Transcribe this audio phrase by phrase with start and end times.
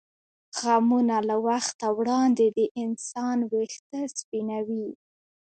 [0.61, 4.87] غمونه له وخته وړاندې د انسان وېښته سپینوي.